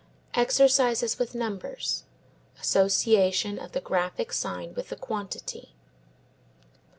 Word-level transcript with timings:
Exercises 0.33 1.19
with 1.19 1.35
Numbers. 1.35 2.05
Association 2.59 3.59
of 3.59 3.73
the 3.73 3.79
graphic 3.79 4.33
sign 4.33 4.73
with 4.73 4.89
the 4.89 4.95
quantity. 4.95 5.75